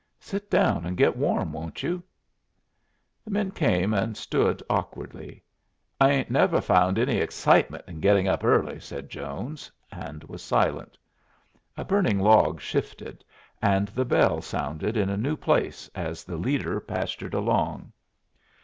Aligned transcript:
Sit 0.19 0.49
down 0.49 0.83
and 0.83 0.97
get 0.97 1.15
warm, 1.15 1.53
won't 1.53 1.83
you?" 1.83 2.01
The 3.23 3.29
men 3.29 3.51
came 3.51 3.93
and 3.93 4.17
stood 4.17 4.63
awkwardly. 4.67 5.43
"I 5.99 6.09
'ain't 6.09 6.31
never 6.31 6.59
found 6.59 6.97
any 6.97 7.17
excitement 7.17 7.85
in 7.87 7.99
getting 7.99 8.27
up 8.27 8.43
early," 8.43 8.79
said 8.79 9.11
Jones, 9.11 9.71
and 9.91 10.23
was 10.23 10.41
silent. 10.41 10.97
A 11.77 11.85
burning 11.85 12.17
log 12.17 12.59
shifted, 12.59 13.23
and 13.61 13.89
the 13.89 14.03
bell 14.03 14.41
sounded 14.41 14.97
in 14.97 15.07
a 15.11 15.17
new 15.17 15.37
place 15.37 15.87
as 15.93 16.23
the 16.23 16.35
leader 16.35 16.79
pastured 16.79 17.35
along. 17.35 17.91